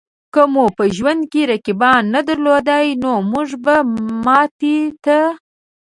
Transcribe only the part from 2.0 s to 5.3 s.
نه درلودای؛ نو مونږ به ماتې ته